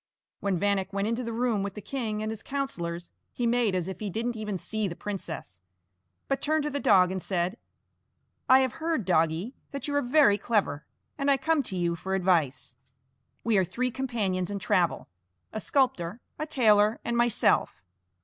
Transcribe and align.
When 0.39 0.57
Vanek 0.59 0.91
went 0.91 1.07
into 1.07 1.23
the 1.23 1.31
room 1.31 1.61
with 1.61 1.75
the 1.75 1.79
king 1.79 2.23
and 2.23 2.31
his 2.31 2.41
councillors, 2.41 3.11
he 3.31 3.45
made 3.45 3.75
as 3.75 3.87
if 3.87 3.99
he 3.99 4.09
didn't 4.09 4.35
even 4.35 4.57
see 4.57 4.87
the 4.87 4.95
princess, 4.95 5.61
but 6.27 6.41
turned 6.41 6.63
to 6.63 6.71
the 6.71 6.79
dog 6.79 7.11
and 7.11 7.21
said: 7.21 7.55
"I 8.49 8.61
have 8.61 8.71
heard, 8.81 9.05
doggie, 9.05 9.53
that 9.69 9.87
you 9.87 9.93
are 9.95 10.01
very 10.01 10.39
clever, 10.39 10.87
and 11.19 11.29
I 11.29 11.37
come 11.37 11.61
to 11.61 11.77
you 11.77 11.95
for 11.95 12.15
advice. 12.15 12.77
We 13.43 13.59
are 13.59 13.63
three 13.63 13.91
companions 13.91 14.49
in 14.49 14.57
travel, 14.57 15.07
a 15.53 15.59
sculptor, 15.59 16.19
a 16.39 16.47
tailor, 16.47 16.99
and 17.05 17.15
myself. 17.15 17.83